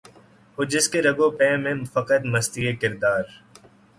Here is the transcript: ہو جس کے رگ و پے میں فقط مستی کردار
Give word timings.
ہو 0.57 0.61
جس 0.71 0.85
کے 0.91 0.99
رگ 1.01 1.19
و 1.25 1.29
پے 1.37 1.49
میں 1.63 1.73
فقط 1.93 2.21
مستی 2.33 2.61
کردار 2.81 3.23